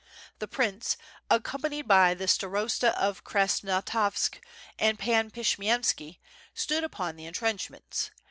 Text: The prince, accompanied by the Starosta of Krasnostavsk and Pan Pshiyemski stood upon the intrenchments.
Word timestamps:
The 0.39 0.47
prince, 0.47 0.97
accompanied 1.29 1.87
by 1.87 2.15
the 2.15 2.25
Starosta 2.27 2.97
of 2.97 3.23
Krasnostavsk 3.23 4.39
and 4.79 4.97
Pan 4.97 5.29
Pshiyemski 5.29 6.17
stood 6.55 6.83
upon 6.83 7.17
the 7.17 7.25
intrenchments. 7.27 8.09